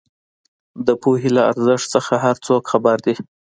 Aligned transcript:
د 0.85 0.87
پوهې 1.01 1.29
له 1.35 1.41
ارزښت 1.51 1.89
نۀ 1.93 1.99
هر 2.23 2.35
څوک 2.45 2.61
خبر 2.71 2.97
دی 3.05 3.13